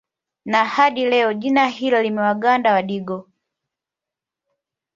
Na 0.45 0.65
hadi 0.65 1.05
leo 1.05 1.33
jina 1.33 1.67
hilo 1.67 2.01
limewaganda 2.01 2.73
Wadigo 2.73 3.29